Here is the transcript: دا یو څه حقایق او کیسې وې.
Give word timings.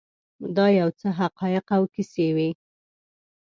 دا 0.55 0.65
یو 0.79 0.89
څه 0.99 1.07
حقایق 1.19 1.65
او 1.77 1.83
کیسې 1.93 2.27
وې. 2.35 2.49